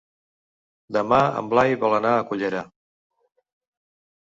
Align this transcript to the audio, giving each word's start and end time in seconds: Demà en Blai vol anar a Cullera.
Demà 0.97 1.19
en 1.43 1.51
Blai 1.51 1.77
vol 1.85 1.95
anar 1.99 2.15
a 2.15 2.25
Cullera. 2.33 2.65